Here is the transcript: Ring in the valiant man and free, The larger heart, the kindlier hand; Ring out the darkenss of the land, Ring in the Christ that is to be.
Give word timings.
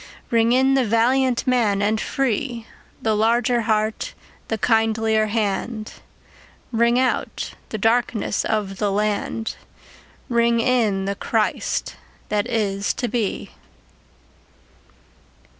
Ring 0.31 0.51
in 0.51 0.73
the 0.73 0.83
valiant 0.83 1.45
man 1.45 1.79
and 1.83 2.01
free, 2.01 2.65
The 3.03 3.15
larger 3.15 3.61
heart, 3.69 4.15
the 4.47 4.57
kindlier 4.57 5.27
hand; 5.27 5.93
Ring 6.71 6.97
out 6.97 7.53
the 7.69 7.77
darkenss 7.77 8.43
of 8.43 8.77
the 8.77 8.91
land, 8.91 9.57
Ring 10.27 10.59
in 10.59 11.05
the 11.05 11.13
Christ 11.13 11.97
that 12.29 12.47
is 12.47 12.95
to 12.95 13.07
be. 13.07 13.51